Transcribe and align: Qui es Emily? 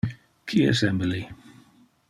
Qui 0.53 0.63
es 0.71 0.81
Emily? 0.89 1.21